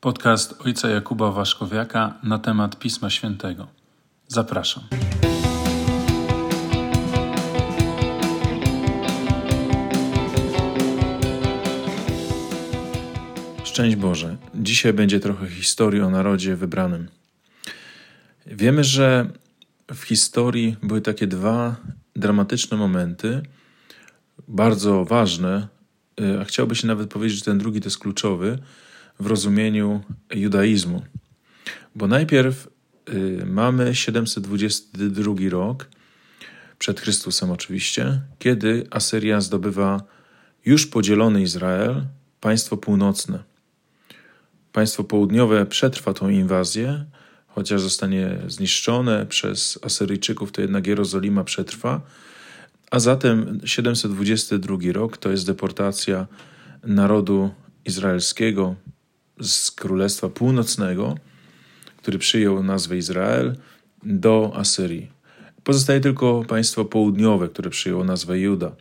[0.00, 3.66] Podcast ojca Jakuba Waszkowiaka na temat Pisma Świętego.
[4.28, 4.84] Zapraszam.
[13.64, 14.36] Szczęść Boże.
[14.54, 17.08] Dzisiaj będzie trochę historii o narodzie wybranym.
[18.46, 19.30] Wiemy, że
[19.94, 21.76] w historii były takie dwa
[22.16, 23.42] dramatyczne momenty,
[24.48, 25.68] bardzo ważne,
[26.20, 28.58] y, a chciałby się nawet powiedzieć, że ten drugi to jest kluczowy
[29.20, 30.00] w rozumieniu
[30.34, 31.02] judaizmu.
[31.94, 32.68] Bo najpierw
[33.08, 35.88] y, mamy 722 rok,
[36.78, 40.02] przed Chrystusem oczywiście, kiedy Asyria zdobywa
[40.64, 42.06] już podzielony Izrael,
[42.40, 43.42] państwo północne.
[44.72, 47.04] Państwo południowe przetrwa tą inwazję,
[47.46, 52.00] chociaż zostanie zniszczone przez Asyryjczyków, to jednak Jerozolima przetrwa.
[52.90, 56.26] A zatem 722 rok to jest deportacja
[56.82, 57.50] narodu
[57.84, 58.74] izraelskiego
[59.40, 61.16] z Królestwa Północnego,
[61.96, 63.56] który przyjął nazwę Izrael,
[64.02, 65.10] do Asyrii.
[65.64, 68.72] Pozostaje tylko państwo południowe, które przyjęło nazwę Juda.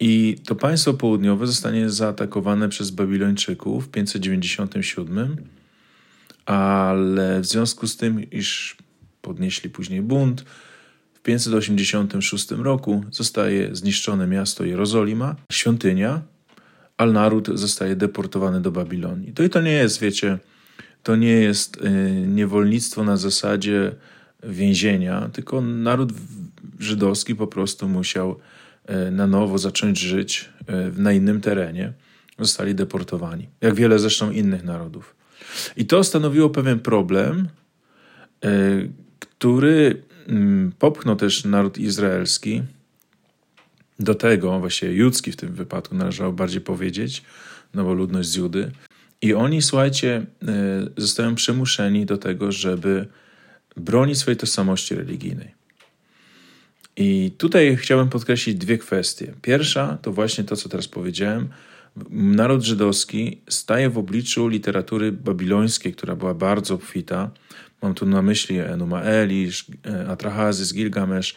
[0.00, 5.36] I to państwo południowe zostanie zaatakowane przez Babilończyków w 597,
[6.46, 8.76] ale w związku z tym, iż
[9.22, 10.44] podnieśli później bunt,
[11.14, 16.22] w 586 roku zostaje zniszczone miasto Jerozolima, świątynia,
[17.00, 19.32] ale naród zostaje deportowany do Babilonii.
[19.32, 20.38] To i to nie jest, wiecie,
[21.02, 21.80] to nie jest y,
[22.26, 23.92] niewolnictwo na zasadzie
[24.42, 26.12] więzienia, tylko naród
[26.78, 28.36] żydowski po prostu musiał
[29.08, 30.50] y, na nowo zacząć żyć
[30.96, 31.92] y, na innym terenie.
[32.38, 35.14] Zostali deportowani, jak wiele zresztą innych narodów.
[35.76, 37.48] I to stanowiło pewien problem,
[39.18, 42.62] który mm, popchnął też naród izraelski
[44.00, 47.22] do tego, właśnie judzki w tym wypadku należało bardziej powiedzieć,
[47.74, 48.70] no bo ludność z Judy.
[49.22, 53.06] I oni, słuchajcie, e, zostają przymuszeni do tego, żeby
[53.76, 55.54] bronić swojej tożsamości religijnej.
[56.96, 59.32] I tutaj chciałbym podkreślić dwie kwestie.
[59.42, 61.48] Pierwsza to właśnie to, co teraz powiedziałem.
[62.10, 67.30] Naród żydowski staje w obliczu literatury babilońskiej, która była bardzo obfita.
[67.82, 71.36] Mam tu na myśli Enuma Elish, e, Atrahazys, Gilgamesz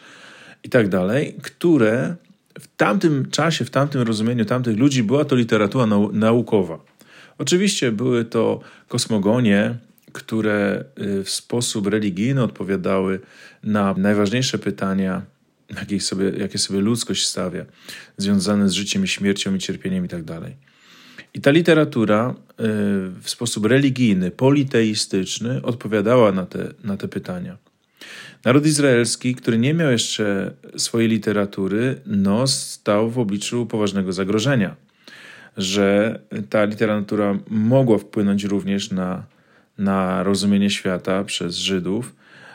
[0.64, 2.16] i tak dalej, które
[2.60, 6.84] w tamtym czasie, w tamtym rozumieniu tamtych ludzi była to literatura nau naukowa.
[7.38, 9.78] Oczywiście były to kosmogonie,
[10.12, 13.20] które y, w sposób religijny odpowiadały
[13.62, 15.22] na najważniejsze pytania,
[15.76, 17.64] jakie sobie, jakie sobie ludzkość stawia,
[18.16, 20.40] związane z życiem i śmiercią i cierpieniem itd.
[20.40, 20.52] Tak
[21.34, 22.54] I ta literatura y,
[23.22, 27.56] w sposób religijny, politeistyczny odpowiadała na te, na te pytania.
[28.44, 34.76] Naród izraelski, który nie miał jeszcze swojej literatury, no, stał w obliczu poważnego zagrożenia,
[35.56, 36.20] że
[36.50, 39.26] ta literatura mogła wpłynąć również na,
[39.78, 42.14] na rozumienie świata przez Żydów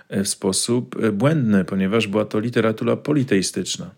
[0.10, 3.92] w sposób błędny, ponieważ była to literatura politeistyczna.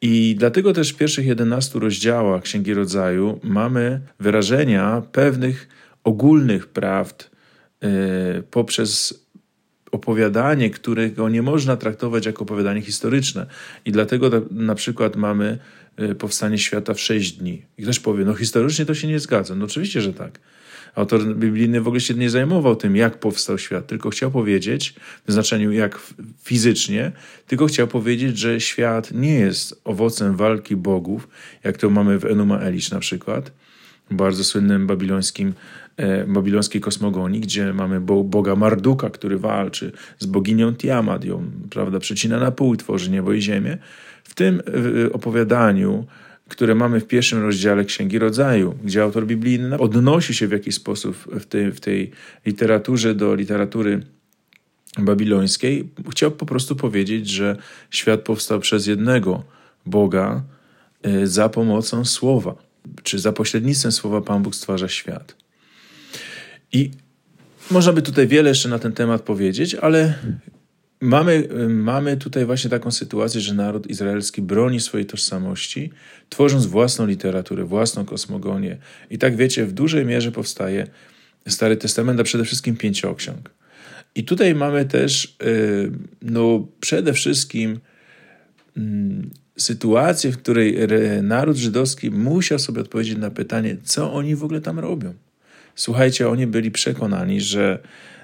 [0.00, 5.68] I dlatego też w pierwszych 11 rozdziałach Księgi Rodzaju mamy wyrażenia pewnych
[6.04, 7.30] ogólnych prawd
[7.82, 7.88] yy,
[8.50, 9.25] poprzez
[9.96, 13.46] opowiadanie, którego nie można traktować jako opowiadanie historyczne.
[13.84, 15.58] I dlatego na przykład mamy
[16.00, 17.62] y, powstanie świata w sześć dni.
[17.78, 19.54] I ktoś powie, no historycznie to się nie zgadza.
[19.54, 20.38] No oczywiście, że tak.
[20.94, 24.94] Autor biblijny w ogóle się nie zajmował tym, jak powstał świat, tylko chciał powiedzieć,
[25.26, 25.98] w znaczeniu jak
[26.42, 27.12] fizycznie,
[27.46, 31.28] tylko chciał powiedzieć, że świat nie jest owocem walki bogów,
[31.64, 33.52] jak to mamy w Enuma Elish na przykład,
[34.10, 35.54] bardzo słynnym babilońskim
[35.96, 42.38] E, babilońskiej kosmogonii, gdzie mamy boga Marduka, który walczy z boginią Tiamat, ją prawda, przecina
[42.38, 43.78] na pół, tworzy niebo i ziemię.
[44.24, 44.62] W tym
[45.06, 46.06] e, opowiadaniu,
[46.48, 51.16] które mamy w pierwszym rozdziale Księgi Rodzaju, gdzie autor biblijny odnosi się w jakiś sposób
[51.40, 52.10] w tej, w tej
[52.46, 54.00] literaturze do literatury
[54.98, 57.56] babilońskiej, chciał po prostu powiedzieć, że
[57.90, 59.42] świat powstał przez jednego
[59.86, 60.42] Boga
[61.02, 62.65] e, za pomocą słowa,
[63.02, 65.36] czy za pośrednictwem słowa Pan Bóg stwarza świat.
[66.72, 66.90] I
[67.70, 70.14] można by tutaj wiele jeszcze na ten temat powiedzieć, ale
[71.00, 75.90] mamy, mamy tutaj właśnie taką sytuację, że naród izraelski broni swojej tożsamości,
[76.28, 78.78] tworząc własną literaturę, własną kosmogonię.
[79.10, 80.86] I tak wiecie, w dużej mierze powstaje
[81.48, 83.50] Stary Testament, a przede wszystkim pięcioksiąg.
[84.14, 85.92] I tutaj mamy też y,
[86.22, 87.80] no, przede wszystkim
[88.76, 90.76] mm, sytuację, w której
[91.22, 95.14] naród żydowski musiał sobie odpowiedzieć na pytanie, co oni w ogóle tam robią.
[95.74, 97.78] Słuchajcie, oni byli przekonani, że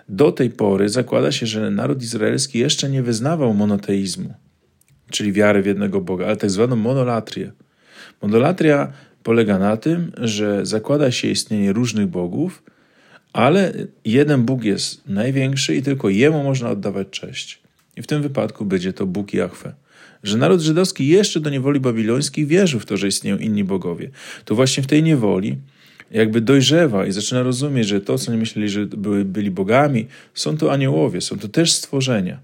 [0.08, 4.34] do tej pory zakłada się, że naród izraelski jeszcze nie wyznawał monoteizmu,
[5.11, 7.52] czyli wiary w jednego Boga, ale tak zwaną monolatrię.
[8.23, 8.93] Monolatria
[9.23, 12.62] polega na tym, że zakłada się istnienie różnych bogów,
[13.32, 13.73] ale
[14.05, 17.62] jeden Bóg jest największy i tylko Jemu można oddawać cześć.
[17.96, 19.75] I w tym wypadku będzie to Bóg Jahwe.
[20.22, 24.10] Że naród żydowski jeszcze do niewoli babilońskiej wierzył w to, że istnieją inni bogowie.
[24.44, 25.56] To właśnie w tej niewoli
[26.10, 30.56] jakby dojrzewa i zaczyna rozumieć, że to, co nie myśleli, że były, byli bogami, są
[30.56, 32.40] to aniołowie, są to też stworzenia.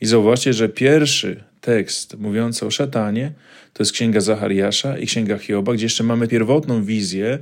[0.00, 3.32] I zauważcie, że pierwszy tekst mówiący o szatanie
[3.72, 7.38] to jest księga Zachariasza i księga Hioba, gdzie jeszcze mamy pierwotną wizję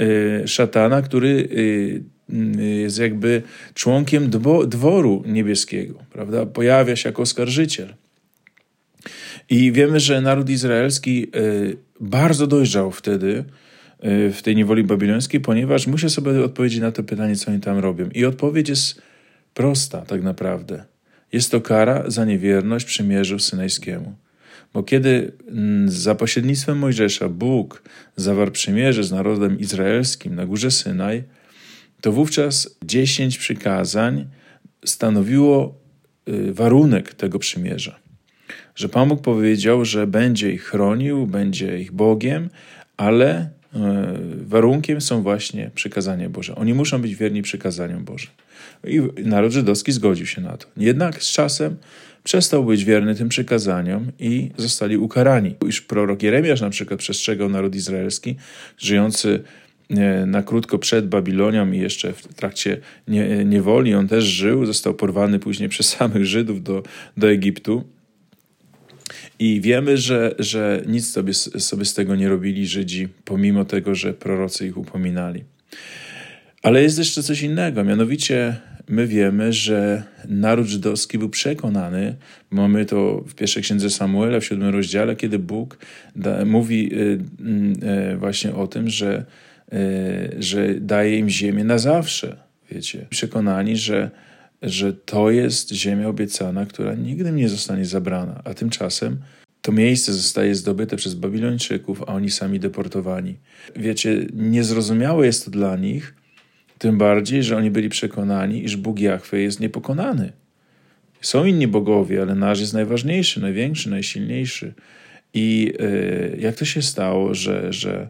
[0.00, 2.02] y, szatana, który y,
[2.60, 3.42] y, jest jakby
[3.74, 4.30] członkiem
[4.66, 6.46] dworu niebieskiego, prawda?
[6.46, 7.94] Pojawia się jako oskarżyciel.
[9.50, 11.26] I wiemy, że naród izraelski
[12.00, 13.44] bardzo dojrzał wtedy
[14.32, 18.08] w tej niewoli babilońskiej, ponieważ musi sobie odpowiedzieć na to pytanie, co oni tam robią.
[18.14, 19.02] I odpowiedź jest
[19.54, 20.84] prosta tak naprawdę.
[21.32, 24.14] Jest to kara za niewierność przymierzu synajskiemu.
[24.72, 27.82] Bo kiedy mm, za pośrednictwem Mojżesza Bóg
[28.16, 31.24] zawarł przymierze z narodem izraelskim na górze Synaj,
[32.00, 34.26] to wówczas dziesięć przykazań
[34.84, 35.80] stanowiło
[36.28, 38.05] y, warunek tego przymierza.
[38.76, 42.48] Że Pan Bóg powiedział, że będzie ich chronił, będzie ich Bogiem,
[42.96, 43.78] ale y,
[44.46, 46.54] warunkiem są właśnie przykazania Boże.
[46.54, 48.30] Oni muszą być wierni przykazaniom Bożym.
[48.84, 50.66] I naród żydowski zgodził się na to.
[50.76, 51.76] Jednak z czasem
[52.24, 55.54] przestał być wierny tym przykazaniom i zostali ukarani.
[55.68, 58.36] Iż prorok Jeremiasz na przykład przestrzegał naród izraelski,
[58.78, 59.42] żyjący
[59.90, 62.80] e, na krótko przed Babilonią i jeszcze w trakcie
[63.44, 66.82] niewoli on też żył, został porwany później przez samych Żydów do,
[67.16, 67.95] do Egiptu.
[69.38, 74.14] I wiemy, że, że nic sobie, sobie z tego nie robili Żydzi, pomimo tego, że
[74.14, 75.44] prorocy ich upominali.
[76.62, 78.56] Ale jest jeszcze coś innego, mianowicie
[78.88, 82.14] my wiemy, że naród żydowski był przekonany,
[82.50, 85.78] mamy to w pierwszej księdze Samuela, w siódmym rozdziale, kiedy Bóg
[86.16, 87.18] da, mówi y,
[88.12, 89.24] y, właśnie o tym, że,
[89.72, 92.36] y, że daje im ziemię na zawsze.
[92.70, 94.10] Wiecie, przekonani, że,
[94.62, 99.18] że to jest ziemia obiecana, która nigdy nie zostanie zabrana, a tymczasem
[99.62, 103.36] to miejsce zostaje zdobyte przez Babilończyków, a oni sami deportowani.
[103.76, 106.14] Wiecie, niezrozumiałe jest to dla nich,
[106.78, 110.32] tym bardziej, że oni byli przekonani, iż Bóg Jahwe jest niepokonany.
[111.20, 114.74] Są inni bogowie, ale nasz jest najważniejszy, największy, najsilniejszy.
[115.34, 118.08] I y, jak to się stało, że, że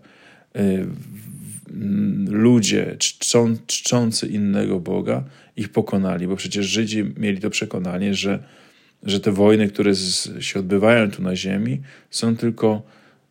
[0.57, 0.87] y,
[2.29, 5.25] ludzie czczą, czczący innego Boga
[5.57, 6.27] ich pokonali?
[6.27, 8.43] Bo przecież Żydzi mieli to przekonanie, że,
[9.03, 11.81] że te wojny, które z, się odbywają tu na ziemi,
[12.11, 12.83] są tylko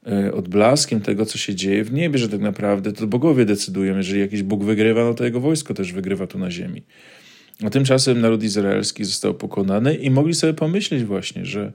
[0.07, 3.97] E, odblaskiem tego, co się dzieje w niebie, że tak naprawdę to bogowie decydują.
[3.97, 6.81] Jeżeli jakiś Bóg wygrywa, no to jego wojsko też wygrywa tu na ziemi.
[7.63, 11.71] A tymczasem naród izraelski został pokonany i mogli sobie pomyśleć właśnie, że,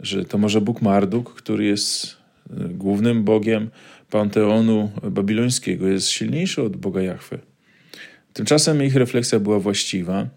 [0.00, 2.16] że to może Bóg Marduk, który jest
[2.50, 3.70] e, głównym Bogiem
[4.10, 7.38] panteonu babilońskiego, jest silniejszy od Boga Jahwe.
[8.32, 10.28] Tymczasem ich refleksja była właściwa,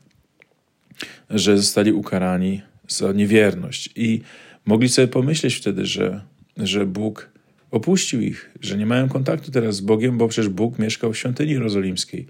[1.30, 4.22] że zostali ukarani za niewierność i
[4.66, 6.22] mogli sobie pomyśleć wtedy, że
[6.58, 7.30] że Bóg
[7.72, 11.52] opuścił ich, że nie mają kontaktu teraz z Bogiem, bo przecież Bóg mieszkał w świątyni
[11.52, 12.28] jerozolimskiej,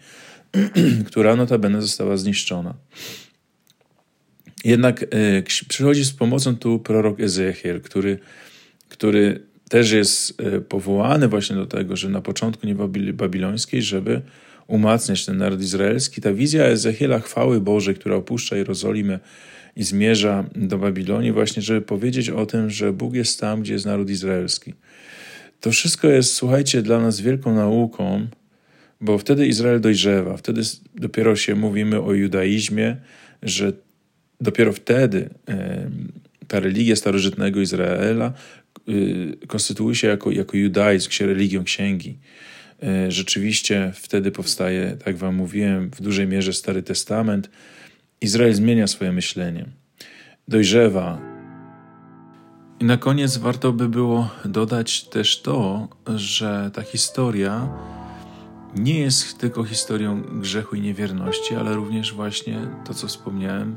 [1.08, 2.74] która notabene została zniszczona.
[4.66, 5.08] Jednak e,
[5.68, 8.20] przychodzi z pomocą tu prorok Ezechiel, który,
[8.90, 9.42] który
[9.74, 14.22] też jest e, powołany właśnie do tego, że na początku niewoli babilońskiej, żeby
[14.68, 16.22] umacniać ten naród izraelski.
[16.22, 19.20] Ta wizja Ezechiela chwały Bożej, która opuszcza Jerozolimę,
[19.76, 23.86] i zmierza do Babilonii, właśnie, żeby powiedzieć o tym, że Bóg jest tam, gdzie jest
[23.86, 24.74] naród izraelski.
[25.60, 28.28] To wszystko jest, słuchajcie, dla nas wielką nauką,
[29.02, 30.62] bo wtedy Izrael dojrzewa, wtedy
[30.96, 32.98] dopiero się mówimy o judaizmie,
[33.44, 33.74] że
[34.42, 35.30] dopiero wtedy
[36.48, 38.34] ta religia starożytnego Izraela
[39.48, 42.18] konstytuuje się jako, jako judaizm, religią księgi.
[42.84, 47.50] E, rzeczywiście wtedy powstaje, tak wam mówiłem, w dużej mierze Stary Testament,
[48.22, 49.66] Izrael zmienia swoje myślenie,
[50.48, 51.22] dojrzewa.
[52.80, 57.70] I na koniec warto by było dodać też to, że ta historia
[58.76, 63.76] nie jest tylko historią grzechu i niewierności, ale również właśnie to, co wspomniałem,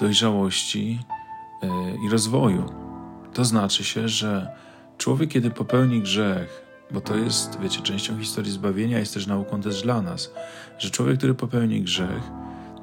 [0.00, 0.98] dojrzałości
[1.62, 1.66] e,
[2.06, 2.89] i rozwoju.
[3.34, 4.48] To znaczy się, że
[4.98, 9.82] człowiek, kiedy popełni grzech, bo to jest, wiecie, częścią historii zbawienia, jest też nauką też
[9.82, 10.30] dla nas,
[10.78, 12.22] że człowiek, który popełni grzech,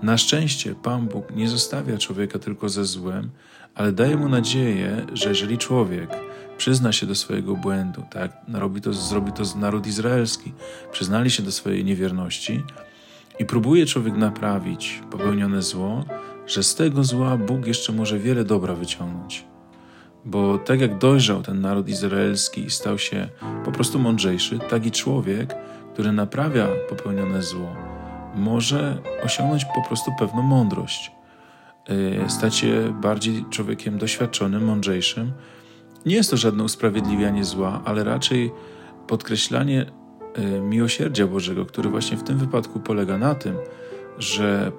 [0.01, 3.29] na szczęście Pan Bóg nie zostawia człowieka tylko ze złem,
[3.75, 6.09] ale daje mu nadzieję, że jeżeli człowiek
[6.57, 10.53] przyzna się do swojego błędu, tak, robi to, zrobi to naród izraelski,
[10.91, 12.63] przyznali się do swojej niewierności
[13.39, 16.05] i próbuje człowiek naprawić popełnione zło,
[16.47, 19.45] że z tego zła Bóg jeszcze może wiele dobra wyciągnąć.
[20.27, 23.27] Bo tak jak dojrzał ten naród izraelski i stał się
[23.65, 25.55] po prostu mądrzejszy, tak i człowiek,
[25.93, 27.75] który naprawia popełnione zło,
[28.35, 31.11] może osiągnąć po prostu pewną mądrość,
[31.89, 35.31] y, stać się bardziej człowiekiem doświadczonym, mądrzejszym.
[36.05, 38.51] Nie jest to żadne usprawiedliwianie zła, ale raczej
[39.07, 39.85] podkreślanie
[40.37, 43.55] y, miłosierdzia Bożego, który właśnie w tym wypadku polega na tym,
[44.17, 44.71] że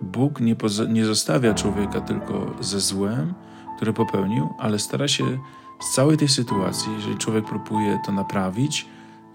[0.00, 0.56] Bóg nie,
[0.88, 3.34] nie zostawia człowieka tylko ze złem,
[3.82, 5.38] które popełnił, ale stara się
[5.80, 8.86] z całej tej sytuacji, jeżeli człowiek próbuje to naprawić,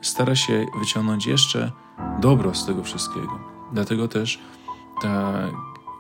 [0.02, 1.72] stara się wyciągnąć jeszcze
[2.20, 3.40] dobro z tego wszystkiego.
[3.74, 4.40] Dlatego też,
[5.02, 5.34] ta,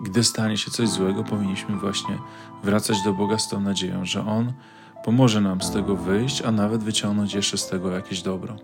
[0.01, 2.18] gdy stanie się coś złego, powinniśmy właśnie
[2.63, 4.54] wracać do Boga z tą nadzieją, że On
[5.04, 8.56] pomoże nam z tego wyjść, a nawet wyciągnąć jeszcze z tego jakieś dobro.